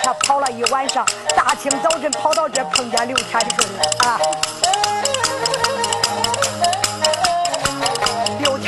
[0.03, 1.03] 他跑了一晚上，
[1.35, 4.19] 大清早晨跑到这，碰见刘天顺了啊！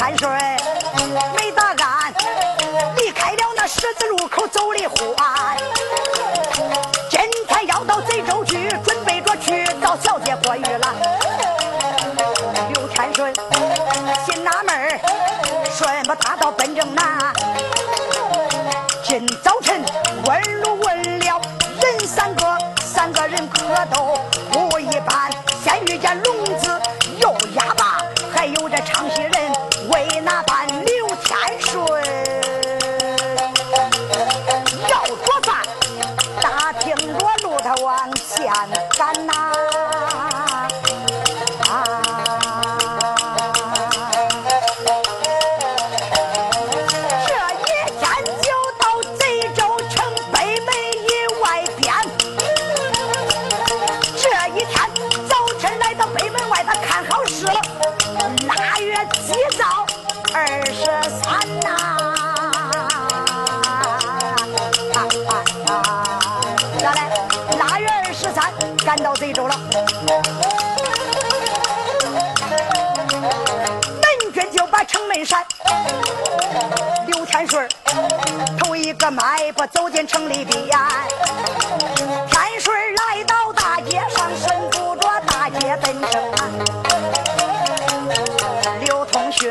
[0.04, 2.14] 刘天顺没打干，
[2.98, 5.58] 离开了那十字路口走的欢。
[7.10, 10.94] 今天要到贼州去，准备着去找小姐过日了。
[12.74, 13.34] 刘天顺
[14.26, 15.00] 心纳闷儿。
[15.72, 17.34] 顺不大道奔正南，
[19.04, 19.82] 今早晨
[20.26, 21.42] 问路问了
[21.82, 24.20] 人三个，三个人可都
[24.52, 25.32] 不一般。
[25.64, 26.80] 先遇见聋子，
[27.18, 27.34] 又
[68.86, 69.56] 赶到贼州了，
[74.02, 75.42] 门军就把城门閂。
[77.08, 77.66] 刘天顺
[78.60, 80.68] 头一个迈步走进城里边，
[82.30, 86.22] 天顺来到大街上，顺扶着大街奔城。
[88.82, 89.50] 刘通勋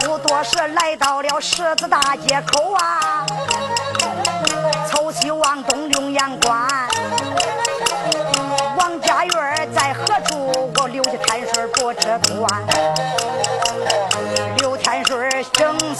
[0.00, 0.94] 不多时来。
[0.96, 3.24] 到了十字大街口啊，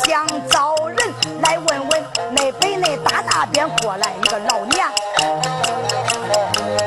[0.08, 0.96] 想找人
[1.42, 4.90] 来问问，那北那大那边过来一个老娘，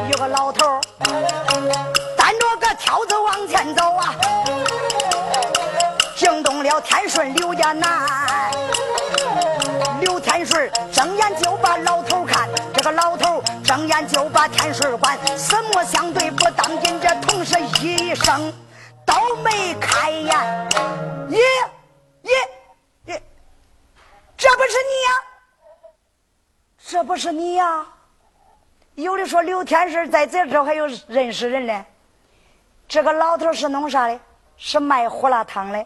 [0.10, 0.82] 有个老头
[2.18, 4.16] 担着个挑子往前走啊。
[6.16, 8.10] 惊动了天顺刘家男，
[10.00, 18.52] 刘天顺睁眼就把老头看，这个老头睁眼就把天顺管，四目相对不当紧，这同时一声
[24.72, 25.12] 是你呀？
[26.84, 27.86] 这不是你呀？
[28.96, 31.86] 有的说刘天顺在这这还有认识人嘞。
[32.88, 34.20] 这个老头是弄啥的？
[34.58, 35.86] 是卖胡辣汤的。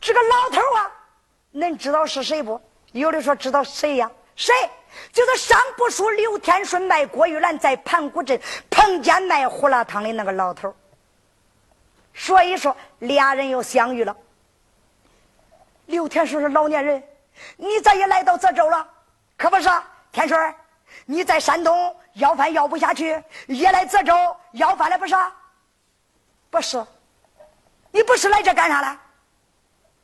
[0.00, 0.90] 这个老头啊，
[1.54, 2.60] 恁知道是谁不？
[2.92, 4.10] 有的说知道谁呀？
[4.36, 4.54] 谁？
[5.12, 10.74] 就是上不说刘天顺卖郭玉兰在盘古镇碰见卖胡辣汤的那个老头。
[12.14, 14.16] 所以说，俩人又相遇了。
[15.86, 17.02] 刘天顺是老年人，
[17.56, 18.86] 你咋也来到泽州了？
[19.36, 19.68] 可不是？
[20.12, 20.54] 天顺，
[21.06, 24.14] 你在山东要饭要不下去，也来泽州
[24.52, 25.14] 要饭了不是？
[26.50, 26.84] 不是，
[27.90, 29.00] 你不是来这干啥了？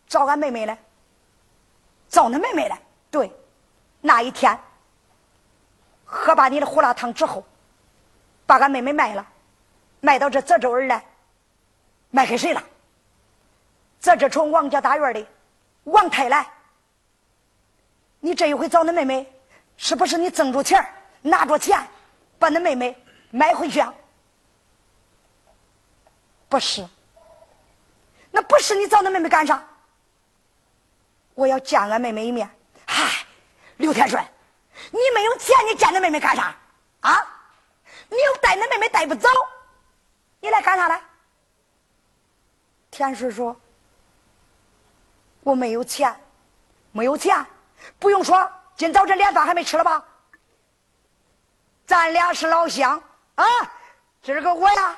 [0.07, 0.79] 找俺妹妹来，
[2.09, 2.79] 找你妹妹来。
[3.11, 3.31] 对，
[4.01, 4.57] 那一天
[6.05, 7.44] 喝罢你的胡辣汤之后，
[8.46, 9.27] 把俺妹妹卖了，
[10.01, 11.05] 卖到这泽州儿来，
[12.11, 12.62] 卖给谁了？
[13.99, 15.27] 泽这城王家大院的
[15.85, 16.46] 王太来。
[18.27, 19.33] 你这一回找恁妹妹，
[19.77, 20.85] 是不是你挣着钱
[21.23, 21.81] 拿着钱
[22.41, 23.95] 把恁妹妹买回去啊？
[26.49, 26.85] 不是，
[28.33, 29.62] 那不是你找恁妹妹干啥？
[31.35, 32.51] 我要见俺妹妹一面。
[32.85, 33.24] 嗨，
[33.77, 34.20] 刘天顺，
[34.91, 36.53] 你没有钱，你见恁妹妹干啥？
[37.03, 37.24] 啊？
[38.09, 39.29] 你又带恁妹妹带不走，
[40.41, 41.01] 你来干啥来？
[42.91, 43.57] 天顺说
[45.45, 46.12] ：“我没有钱，
[46.91, 47.47] 没有钱，
[47.99, 50.05] 不用说，今早这连饭还没吃了吧？
[51.87, 53.01] 咱俩是老乡
[53.37, 53.45] 啊！
[54.22, 54.97] 今儿个我呀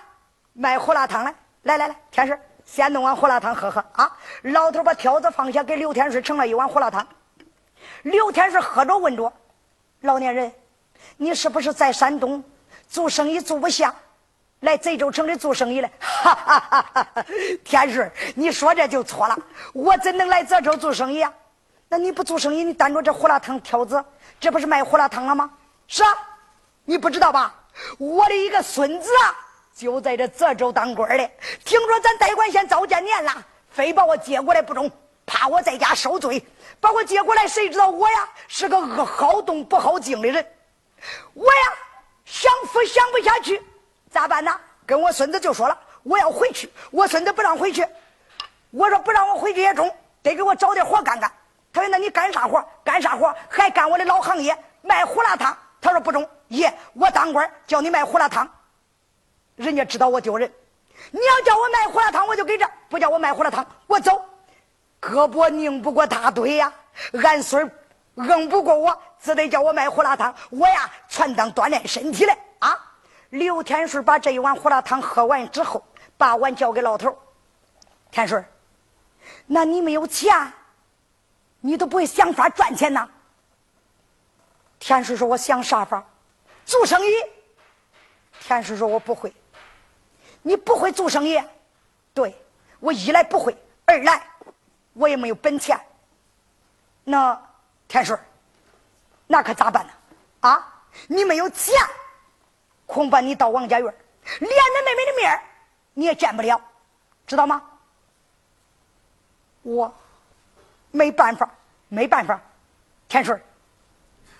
[0.55, 4.14] 卖胡辣汤来，来来来，天顺。”先弄碗胡辣汤喝喝啊！
[4.43, 7.07] 老头把挑子放下，给刘天顺盛了一碗胡辣汤。
[8.03, 9.32] 刘天顺喝着问着
[10.03, 10.53] ：“老年人，
[11.16, 12.45] 你是不是在山东
[12.86, 13.95] 做生意做不下，
[14.61, 17.26] 来贼州城里做生意来？”哈哈哈哈
[17.64, 19.39] 天顺，你说这就错了，
[19.72, 21.32] 我怎能来泽州做生意啊？
[21.89, 24.05] 那你不做生意，你担着这胡辣汤挑子，
[24.39, 25.51] 这不是卖胡辣汤了吗？
[25.86, 26.14] 是啊，
[26.84, 27.55] 你不知道吧？
[27.97, 29.34] 我的一个孙子啊！
[29.74, 31.30] 就在这泽州当官的，
[31.64, 33.32] 听说咱代管县遭见年了，
[33.70, 34.91] 非把我接过来不中，
[35.24, 36.45] 怕我在家受罪，
[36.80, 37.47] 把我接过来。
[37.47, 40.45] 谁知道我呀是个好动不好静的人，
[41.32, 41.72] 我呀
[42.24, 43.62] 想扶想不下去，
[44.11, 44.61] 咋办呢？
[44.84, 46.70] 跟我孙子就说了，我要回去。
[46.91, 47.86] 我孙子不让回去，
[48.72, 49.89] 我说不让我回去也中，
[50.22, 51.32] 得给我找点活干干。
[51.73, 52.64] 他说那你干啥活？
[52.85, 53.35] 干啥活？
[53.49, 55.57] 还干我的老行业，卖胡辣汤。
[55.81, 58.49] 他说不中，爷，我当官叫你卖胡辣汤。
[59.57, 60.53] 人家知道我丢人，
[61.11, 64.21] 你要叫我卖胡辣汤，我就给这；不叫我卖胡辣汤，我走。
[65.01, 66.73] 胳膊拧不过大腿呀，
[67.23, 67.71] 俺孙
[68.16, 70.35] 硬不过我，只得叫我卖胡辣汤。
[70.51, 72.77] 我呀，全当锻炼身体来啊！
[73.31, 75.85] 刘天顺把这一碗胡辣汤喝完之后，
[76.16, 77.16] 把碗交给老头
[78.11, 78.45] 天顺，
[79.47, 80.35] 那你没有钱，
[81.61, 83.09] 你都不会想法赚钱呐？
[84.78, 86.04] 天顺说：“我想啥法？
[86.64, 87.12] 做生意。”
[88.40, 89.34] 田顺说：“我不会。”
[90.42, 91.42] 你不会做生意，
[92.14, 92.34] 对
[92.78, 93.54] 我一来不会，
[93.84, 94.22] 二来
[94.92, 95.78] 我也没有本钱。
[97.02, 97.38] 那
[97.88, 98.18] 田顺，
[99.26, 99.92] 那可咋办呢？
[100.40, 101.74] 啊，你没有钱，
[102.86, 103.94] 恐怕你到王家院，
[104.38, 105.42] 连恁妹妹的面
[105.94, 106.61] 你也见不了，
[107.26, 107.62] 知道吗？
[109.62, 109.92] 我
[110.91, 111.49] 没办法，
[111.89, 112.41] 没办法。
[113.09, 113.41] 天顺，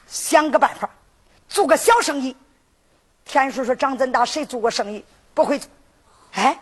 [0.07, 0.89] 想个办法，
[1.49, 2.37] 做个小生意。
[3.25, 5.05] 天顺说：“长这么大，谁做过生意？
[5.35, 5.71] 不会做。”
[6.33, 6.59] 哎，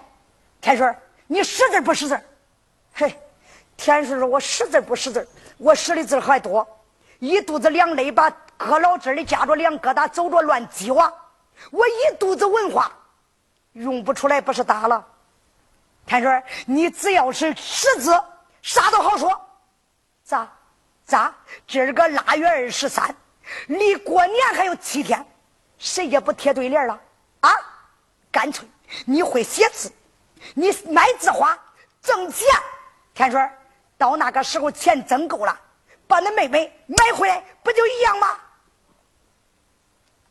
[0.61, 2.21] 天顺，你识字不识字？
[2.93, 3.17] 嘿，
[3.77, 5.29] 天顺说：“我识字不识字，
[5.59, 6.67] 我识的字还多。
[7.19, 11.13] 一肚子两肋把割老枝的夹着两疙瘩，走着乱鸡娃。
[11.71, 12.93] 我一肚子文化，
[13.73, 15.05] 用不出来不是大了。
[16.05, 18.13] 天顺，你只要是识字，
[18.63, 19.41] 啥都好说。
[20.27, 20.53] 咋？
[21.07, 21.33] 咋？
[21.69, 23.15] 今儿个腊月二十三，
[23.69, 25.25] 离过年还有七天，
[25.79, 27.01] 谁也不贴对联了
[27.41, 27.51] 啊？
[28.33, 28.69] 干脆。”
[29.05, 29.91] 你会写字，
[30.55, 31.59] 你卖字画
[32.01, 32.47] 挣钱。
[33.15, 33.51] 天顺，
[33.99, 35.61] 到那个时候钱挣够了，
[36.07, 38.39] 把那妹妹买回来，不就一样吗？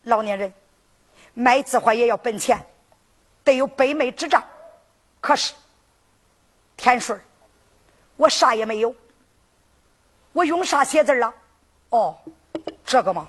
[0.04, 0.54] 老年人
[1.34, 2.66] 买字画也要本钱，
[3.44, 4.42] 得有北美之账。
[5.20, 5.54] 可是
[6.78, 7.20] 天顺
[8.16, 8.96] 我啥也没有，
[10.36, 11.34] 我用啥写字了？
[11.92, 12.14] 哦，
[12.86, 13.26] 这个吗？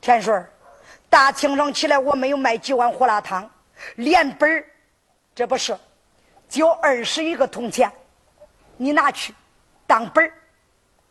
[0.00, 0.48] 天顺
[1.08, 3.50] 大清早起来我没有卖几碗胡辣汤，
[3.96, 4.64] 连本儿，
[5.34, 5.76] 这不是，
[6.48, 7.90] 就二十一个铜钱，
[8.76, 9.34] 你拿去
[9.84, 10.32] 当本儿，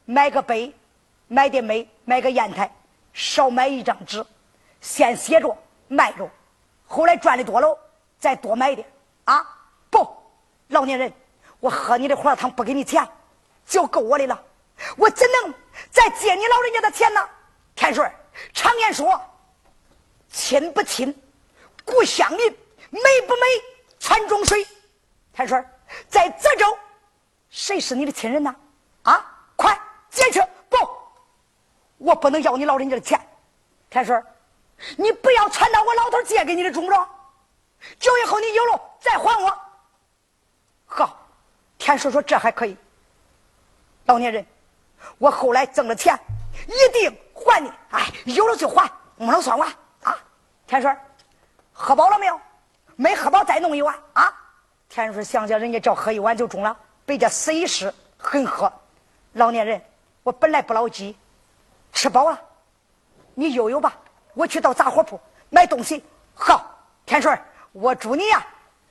[0.05, 0.73] 买个杯。
[1.31, 2.71] 买点煤，买个砚台，
[3.13, 4.25] 少买一张纸，
[4.81, 5.55] 先写着
[5.87, 6.27] 卖着，
[6.87, 7.77] 后来赚的多了
[8.17, 8.87] 再多买点
[9.25, 9.45] 啊！
[9.91, 10.07] 不，
[10.69, 11.13] 老年人，
[11.59, 13.07] 我喝你的胡辣汤不给你钱，
[13.65, 14.43] 就够我的了，
[14.97, 15.53] 我怎能
[15.91, 17.29] 再借你老人家的钱呢？
[17.75, 18.09] 天顺，
[18.53, 19.21] 常言说，
[20.31, 21.13] 亲不亲，
[21.85, 22.53] 故乡邻；
[22.89, 23.45] 美不美，
[23.99, 24.65] 全中水。
[25.33, 25.65] 天顺，
[26.07, 26.77] 在泽州，
[27.49, 28.55] 谁是你的亲人呢？
[29.03, 29.79] 啊，快
[30.09, 30.77] 借去不！
[31.97, 33.19] 我不能要你老人家的钱，
[33.89, 34.23] 天顺，
[34.97, 37.07] 你不要传到我老头借给你的中不中，
[37.99, 39.59] 酒以后你有了再还我。
[40.85, 41.28] 好，
[41.89, 42.77] 天顺说这还可以。
[44.05, 44.45] 老年人，
[45.17, 46.15] 我后来挣了钱，
[46.67, 47.71] 一定还你。
[47.89, 48.87] 哎，有了就还，
[49.17, 49.67] 没了算完
[50.03, 50.15] 啊。
[50.67, 50.95] 天顺，
[51.73, 52.39] 喝饱了没有？
[52.95, 54.31] 没喝饱再弄一碗啊。
[54.87, 56.77] 天顺想想，人家叫喝一碗就中了，
[57.07, 58.71] 别家死一时狠喝。
[59.33, 59.81] 老年人，
[60.21, 61.17] 我本来不老急。
[61.91, 62.39] 吃饱了，
[63.33, 63.97] 你悠悠吧。
[64.35, 65.19] 我去到杂货铺
[65.49, 66.03] 买东西。
[66.35, 66.69] 好，
[67.07, 67.35] 天顺，
[67.71, 68.45] 我祝你呀，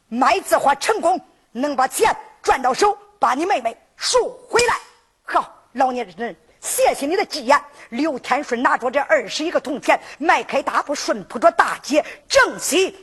[0.09, 1.21] 卖字画成功，
[1.53, 2.13] 能把钱
[2.49, 4.75] 转到手，把你妹妹赎回来。
[5.23, 7.63] 好，老年人，谢谢你的吉言。
[7.91, 12.97] 刘天顺拿着这二十一个铜钱，迈开大步，顺扑着大街，正西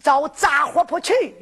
[0.00, 1.34] 找杂货铺去。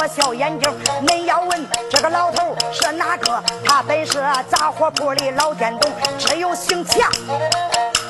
[0.00, 0.70] 我小眼睛，
[1.04, 3.42] 恁要问这个老头是哪个？
[3.64, 4.12] 他本是
[4.48, 7.04] 杂货铺的老店东，只有姓钱，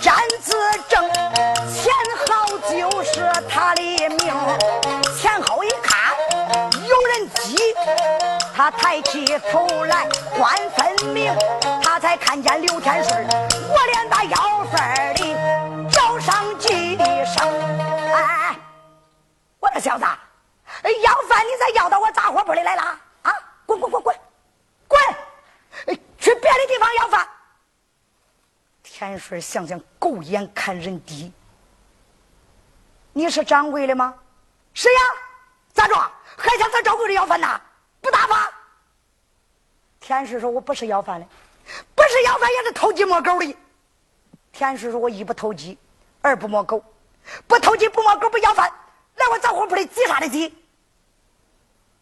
[0.03, 0.55] 站字
[0.86, 1.91] 正，钱
[2.26, 4.34] 号就是他的名。
[5.18, 6.14] 前后一看
[6.86, 7.57] 有人挤，
[8.55, 11.34] 他抬起头来观分明，
[11.82, 13.26] 他才看见刘天顺，
[13.70, 17.49] 我连把要饭的叫上几声。
[18.12, 18.55] 哎，
[19.59, 20.05] 我的小子。
[20.83, 22.83] 要饭你咋要到我杂货铺里来了
[23.22, 23.33] 啊！
[23.66, 24.16] 滚滚滚滚
[24.87, 25.01] 滚！
[26.18, 27.29] 去别的地方要饭。
[28.83, 31.33] 田顺想想，狗眼看人低。
[33.12, 34.14] 你是掌柜的吗？
[34.74, 35.01] 是呀。
[35.72, 35.95] 咋着？
[36.37, 37.61] 还想在掌柜的要饭呢？
[38.01, 38.53] 不打发。
[40.01, 41.26] 田顺说：“我不是要饭的，
[41.95, 43.57] 不是要饭也是偷鸡摸狗的。”
[44.53, 45.79] 田顺说：“我一不偷鸡，
[46.22, 46.83] 二不摸狗，
[47.47, 48.72] 不偷鸡不摸狗不要饭，
[49.16, 50.57] 来我杂货铺里挤啥的挤？”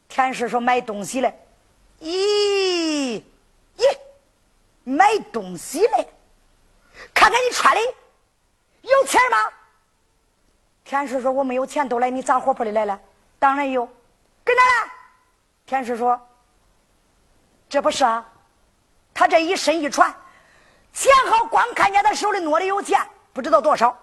[0.09, 1.39] 田氏说：“买东西嘞，
[2.01, 3.23] 咦
[3.77, 3.99] 咦，
[4.85, 6.09] 买东西嘞，
[7.13, 7.81] 看看你穿的
[8.83, 9.37] 有钱吗？”
[10.85, 12.99] 田氏说：“我没有钱，都来你杂货铺里来了。
[13.39, 13.87] 当然有，
[14.45, 14.91] 跟哪来？”
[15.67, 16.19] 田氏说
[17.69, 18.27] ：“这不是啊，
[19.13, 20.15] 他这一身一穿，
[20.93, 23.01] 钱好光看见他手里拿的有钱，
[23.33, 23.99] 不知道多少。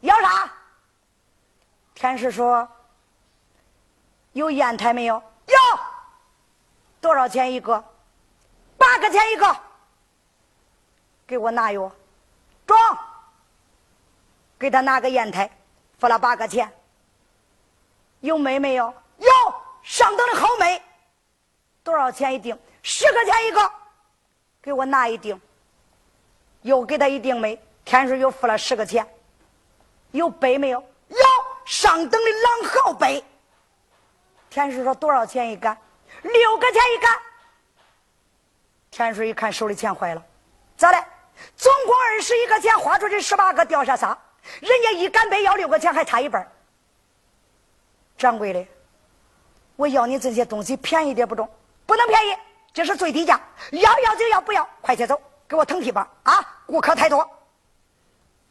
[0.00, 0.52] 要啥？
[1.94, 2.68] 天使说
[4.32, 5.14] ：“有砚台没有？
[5.46, 5.54] 有。
[7.00, 7.82] 多少钱一个？
[8.76, 9.56] 八个钱一个。
[11.26, 11.90] 给我拿哟，
[12.66, 12.98] 装。
[14.58, 15.50] 给他拿个砚台，
[15.98, 16.72] 付了八个钱。
[18.20, 18.92] 有煤没有？
[19.18, 19.28] 有，
[19.82, 20.82] 上等的好煤。
[21.84, 22.58] 多少钱一锭？
[22.82, 23.72] 十块钱一个，
[24.60, 25.38] 给我拿一锭，
[26.62, 29.06] 又给他一锭煤，天水又付了十个钱。
[30.10, 30.80] 有杯没有？
[31.08, 31.18] 有
[31.64, 33.24] 上等的狼毫杯。
[34.58, 35.78] 天水说多少钱一杆？
[36.22, 37.16] 六个钱一杆。
[38.90, 40.22] 天水一看手里钱坏了，
[40.76, 40.98] 咋的？
[41.56, 44.18] 总共二十一个钱，花出去十八个，掉下仨。
[44.58, 46.44] 人家一杆白要六个钱，还差一半。
[48.16, 48.66] 掌柜的，
[49.76, 51.48] 我要你这些东西便宜点不中？
[51.86, 52.36] 不能便宜。
[52.72, 53.40] 这是最低价，
[53.70, 56.04] 要要就要，不要快些走，给我腾地方！
[56.24, 57.24] 啊，顾客太多。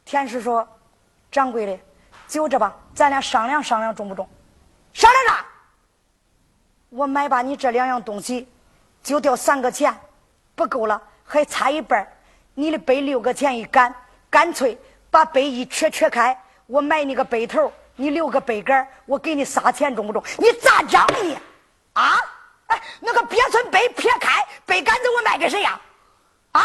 [0.06, 0.66] 天使说
[1.30, 1.78] ：“掌柜的，
[2.26, 4.26] 就这吧，咱俩商量商量，中不中？
[4.94, 5.44] 商量啥？
[6.90, 8.48] 我买把你这两样东西，
[9.02, 9.94] 就掉三个钱，
[10.54, 12.06] 不够了，还差一半
[12.54, 13.94] 你的杯六个钱一杆，
[14.30, 14.78] 干脆
[15.10, 20.22] 把杯一缺缺开，我买你个杯头，你留个杯杆，我给你仨钱，中不中？
[20.38, 21.38] 你咋整你？
[21.92, 22.16] 啊？”
[22.68, 25.80] 哎，那个鳖孙杯撇开，杯杆子我卖给谁呀？
[26.52, 26.62] 啊！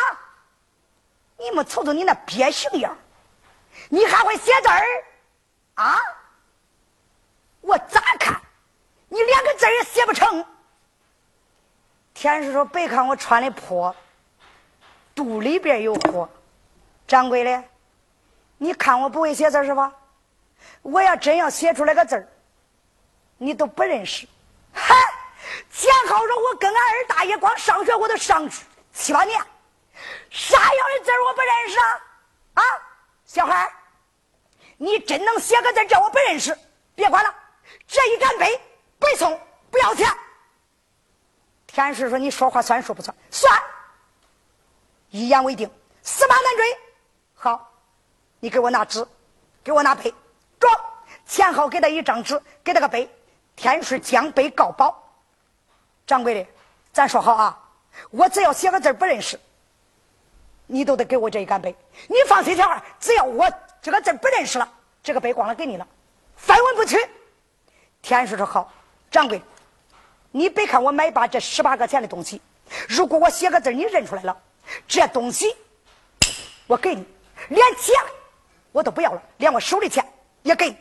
[1.38, 2.98] 你们瞅瞅你那鳖形样，
[3.90, 4.84] 你还会写字儿？
[5.76, 5.98] 啊！
[7.62, 8.42] 我咋看，
[9.14, 10.44] 你连个字也写不成。
[12.16, 13.96] 天师说：“别看我穿的破，
[15.14, 16.28] 肚里边有货。”
[17.08, 17.64] 掌柜的，
[18.58, 19.94] 你看我不会写字是吧？
[20.82, 22.28] 我要真要写出来个字儿，
[23.38, 24.28] 你都不认识。
[24.74, 24.96] 嗨！
[25.72, 29.40] 钱好说，我跟俺二大爷光上学，我都上去七八年，
[30.32, 32.02] 啥样的字我不认识啊？
[32.56, 32.64] 啊，
[33.26, 33.72] 小孩
[34.78, 36.58] 你真能写个字叫我不认识？
[36.96, 37.36] 别管了，
[37.86, 38.60] 这一干杯
[39.04, 39.40] 白送，
[39.70, 40.10] 不要钱。
[41.68, 43.16] 天师说：“你说话算数不算？
[43.30, 43.62] 算。
[45.10, 45.70] 一言为定，
[46.02, 46.78] 驷马难追。
[47.36, 47.72] 好，
[48.40, 49.06] 你给我拿纸，
[49.64, 50.14] 给我拿杯，
[50.60, 50.74] 装
[51.26, 53.10] 钱好，给他一张纸，给他个杯。
[53.56, 55.00] 天师将杯告保。”
[56.08, 56.50] 掌柜的，
[56.92, 57.60] 咱说好啊！
[58.10, 59.40] 我只要写个字不认识，
[60.66, 61.76] 你都得给我这一杆杯。
[62.08, 63.52] 你放心，小孩，只要我
[63.82, 64.70] 这个字不认识了，
[65.02, 65.88] 这个杯光了给你了，
[66.36, 66.98] 分文不取。
[68.02, 68.72] 天师说好，
[69.14, 69.40] 掌柜，
[70.32, 72.42] 你别看我买把这十八个钱的东西，
[72.90, 74.36] 如果我写个字你认出来了，
[74.88, 75.56] 这东西
[76.66, 77.06] 我给你，
[77.50, 77.94] 连钱
[78.72, 80.04] 我都不要了，连我手里钱
[80.42, 80.78] 也给你。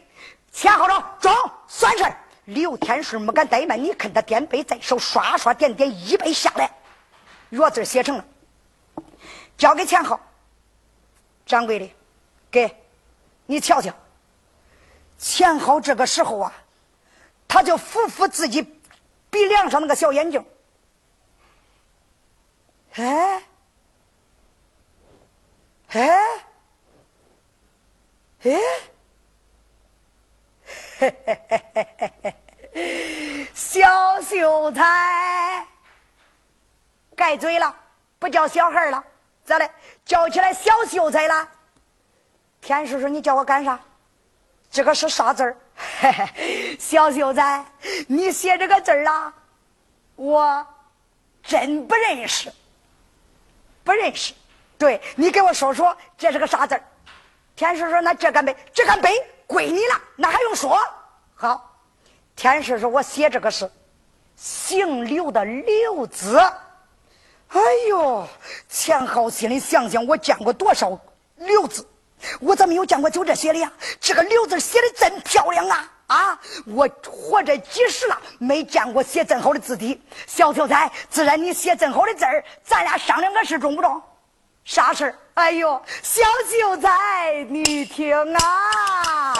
[0.50, 1.30] 钱好了，中，
[1.68, 2.16] 算事儿。
[2.46, 6.74] 刘天顺没敢怠慢，你看他点杯在手，刷刷点点，一杯下来，
[7.50, 8.24] 镯字写成了，
[9.58, 10.18] 交给钱豪。
[11.44, 11.90] 掌柜的，
[12.50, 12.74] 给，
[13.44, 13.92] 你瞧瞧。
[15.18, 16.52] 钱豪这个时候啊，
[17.52, 18.62] 他就扶扶自己
[19.28, 20.42] 鼻梁上那个小眼镜，
[22.94, 23.42] 哎，
[25.88, 26.08] 哎，
[28.44, 28.58] 哎。
[30.98, 32.34] 嘿嘿嘿嘿嘿
[32.72, 35.66] 嘿，小秀才，
[37.14, 37.76] 盖嘴了，
[38.18, 39.04] 不叫小孩了，
[39.44, 39.70] 咋的？
[40.06, 41.46] 叫起来小秀才了。
[42.62, 43.78] 田叔叔，你叫我干啥？
[44.70, 45.54] 这个是啥字儿？
[46.00, 47.64] 嘿嘿，小秀才，
[48.06, 49.34] 你写这个字儿啊，
[50.16, 50.66] 我
[51.42, 52.52] 真不认识，
[53.84, 54.34] 不认识。
[54.78, 56.82] 对你给我说说，这是个啥字儿？
[57.54, 59.10] 天叔说：“那这杆杯，这杆杯。”
[59.46, 60.78] 归你了，那还用说？
[61.34, 61.76] 好，
[62.34, 63.70] 天师说：“我写这个是
[64.34, 66.38] 姓刘的刘字。”
[67.52, 67.60] 哎
[67.90, 68.26] 呦，
[68.70, 70.98] 钱浩心里想想，我见过多少
[71.36, 71.86] 刘字，
[72.40, 73.72] 我咋没有见过就这写的呀？
[74.00, 75.88] 这个刘字写的真漂亮啊！
[76.08, 80.00] 啊，我活着几十了，没见过写这好的字体。
[80.26, 84.02] 小秀才，自然你写这好的字儿，咱俩商量个事，中不中？
[84.64, 89.34] 啥事哎呦，小秀才，你听啊！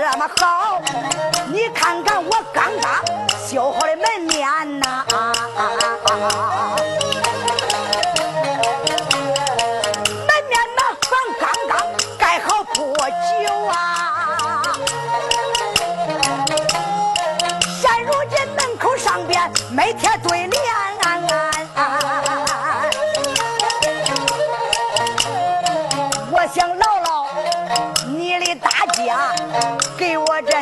[0.00, 0.80] 这么好，
[1.48, 2.89] 你看看我刚刚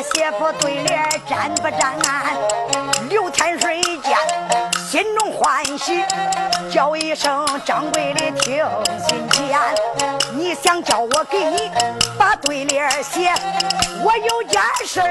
[0.01, 1.95] 写副对联沾不沾？
[3.09, 4.17] 刘天顺一见，
[4.89, 6.05] 心中欢喜，
[6.71, 8.65] 叫一声掌柜的听
[9.07, 9.59] 心间。
[10.31, 11.71] 你想叫我给你
[12.17, 13.33] 把对联写，
[14.03, 15.01] 我有件事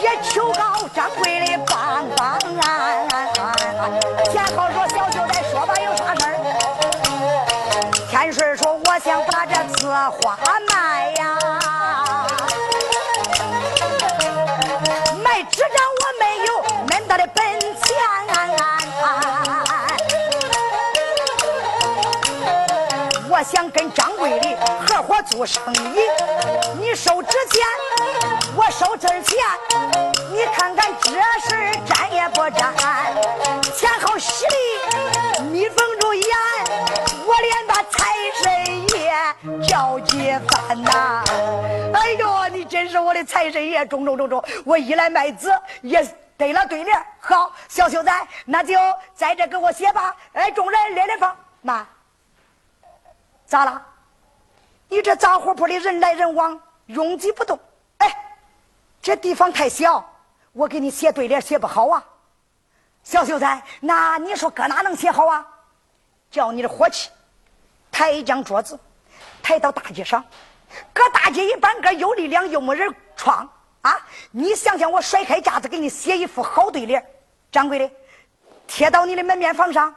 [0.00, 3.08] 也求告掌柜的帮帮俺。
[4.30, 6.32] 钱好说，小秀才说吧，有啥事儿？
[8.10, 9.88] 天顺说，我想把这字
[10.22, 10.38] 画
[10.72, 11.38] 卖呀，
[15.46, 15.70] 卖纸张
[16.00, 16.50] 我没有
[16.88, 17.70] 恁大的本钱。
[23.28, 24.56] 我想跟掌柜的
[24.88, 26.00] 合伙做生意，
[26.80, 27.62] 你收纸钱，
[28.56, 29.38] 我收纸钱，
[30.32, 31.54] 你看看这事
[31.86, 32.74] 沾也不沾？
[33.76, 36.26] 钱好洗的，密封住眼，
[37.26, 38.04] 我连把财
[38.40, 41.24] 神爷叫几番呐！
[41.92, 43.84] 哎呦，你真是我的财神爷！
[43.84, 45.48] 中中中中，我一来卖纸
[45.82, 46.06] 也
[46.36, 47.04] 得了对联。
[47.18, 48.74] 好，小秀才，那就
[49.12, 50.14] 在这给我写吧。
[50.34, 51.84] 哎，众人列列方，慢。
[53.44, 53.84] 咋了？
[54.88, 57.58] 你这杂货铺里人来人往，拥挤不动。
[57.98, 58.38] 哎，
[59.02, 60.08] 这地方太小，
[60.52, 62.04] 我给你写对联写不好啊。
[63.02, 65.44] 小秀才，那你说搁哪能写好啊？
[66.30, 67.08] 叫你的伙计
[67.96, 68.78] 抬一张桌子，
[69.42, 70.22] 抬到大街上，
[70.92, 73.48] 搁大街一半个有力量又没人闯
[73.80, 73.98] 啊！
[74.30, 77.02] 你想想，我甩开架子给你写一副好对联，
[77.50, 77.90] 掌柜的，
[78.66, 79.94] 贴到你的门面房上。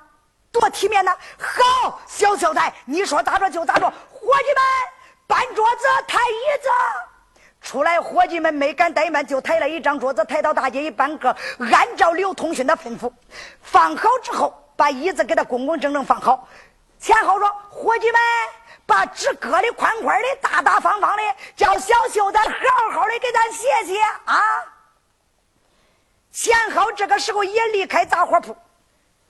[0.49, 1.13] 多体面呐！
[1.37, 3.85] 好，小秀才，你说咋着就咋着。
[3.85, 4.63] 伙计们，
[5.27, 6.69] 搬桌子，抬椅子。
[7.61, 11.35] 出来，伙计们没敢怠慢，就抬了一张桌子，抬到大街一半个，
[11.69, 13.11] 按照刘通勋的吩咐
[13.61, 16.47] 放好之后，把椅子给他工工整整放好。
[16.99, 18.19] 钱浩说：“伙计们，
[18.85, 21.23] 把纸搁的宽宽的，大大方方的，
[21.55, 22.55] 叫小秀才好
[22.91, 24.37] 好的给咱写写啊。”
[26.31, 28.55] 钱浩这个时候也离开杂货铺。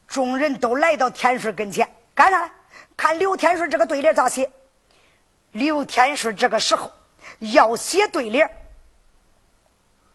[0.07, 2.49] 众人都来到天顺跟前，干啥？
[2.97, 4.51] 看刘天顺这个对联咋写？
[5.51, 6.91] 刘天顺这个时候
[7.39, 8.49] 要写对联，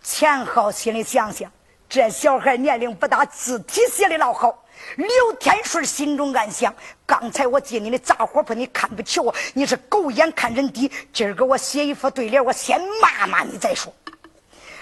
[0.02, 1.50] 钱浩心里想想，
[1.88, 4.64] 这小孩年龄不大，字体写的老好。
[4.96, 6.74] 刘天顺心中暗想：
[7.07, 10.90] 刚才我进你的杂货铺，你看不起我，你是狗眼看人低。
[11.12, 13.92] 今儿个我写一副对联，我先骂骂你再说。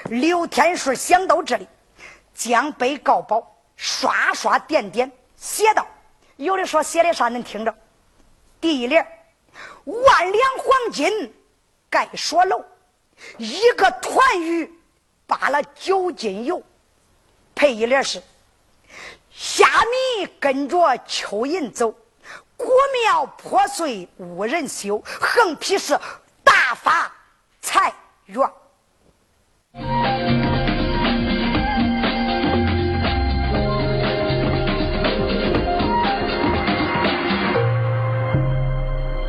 [0.04, 1.66] 刘天顺想到这里，
[2.34, 3.48] 将杯告宝。
[3.74, 5.84] 刷刷点点写道
[6.36, 7.28] ：“有的说写的啥？
[7.28, 7.74] 能听着。
[8.60, 9.04] 第一联，
[9.84, 11.34] 万两黄金
[11.90, 12.64] 盖锁楼，
[13.38, 14.72] 一个团鱼
[15.26, 16.62] 扒了九斤油。
[17.56, 18.22] 配一联是：
[19.32, 21.92] 虾米跟着蚯蚓走，
[22.62, 22.70] 古
[23.04, 25.02] 庙破碎无人修。
[25.04, 25.98] 横批是
[26.44, 27.12] 大发
[27.60, 27.92] 财
[28.26, 28.48] 源。